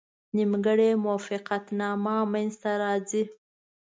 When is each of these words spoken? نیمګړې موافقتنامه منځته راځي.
نیمګړې 0.35 0.89
موافقتنامه 1.03 2.15
منځته 2.31 2.71
راځي. 2.83 3.23